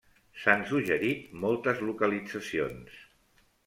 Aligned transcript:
S'han 0.43 0.63
suggerit 0.69 1.29
moltes 1.45 1.87
localitzacions. 1.91 3.01